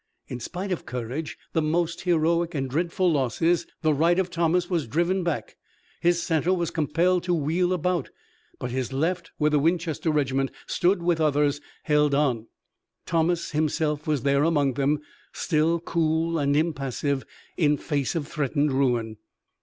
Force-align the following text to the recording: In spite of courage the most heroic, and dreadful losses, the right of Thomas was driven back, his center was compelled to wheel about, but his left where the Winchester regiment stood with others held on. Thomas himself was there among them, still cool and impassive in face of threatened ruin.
In 0.29 0.39
spite 0.39 0.71
of 0.71 0.87
courage 0.87 1.37
the 1.53 1.61
most 1.61 2.01
heroic, 2.01 2.55
and 2.55 2.67
dreadful 2.67 3.11
losses, 3.11 3.67
the 3.83 3.93
right 3.93 4.17
of 4.17 4.31
Thomas 4.31 4.67
was 4.67 4.87
driven 4.87 5.21
back, 5.23 5.57
his 6.01 6.19
center 6.23 6.51
was 6.55 6.71
compelled 6.71 7.21
to 7.25 7.35
wheel 7.35 7.71
about, 7.71 8.09
but 8.57 8.71
his 8.71 8.91
left 8.91 9.29
where 9.37 9.51
the 9.51 9.59
Winchester 9.59 10.09
regiment 10.09 10.49
stood 10.65 11.03
with 11.03 11.21
others 11.21 11.61
held 11.83 12.15
on. 12.15 12.47
Thomas 13.05 13.51
himself 13.51 14.07
was 14.07 14.23
there 14.23 14.41
among 14.41 14.73
them, 14.73 15.01
still 15.33 15.79
cool 15.79 16.39
and 16.39 16.57
impassive 16.57 17.23
in 17.55 17.77
face 17.77 18.15
of 18.15 18.27
threatened 18.27 18.71
ruin. 18.71 19.17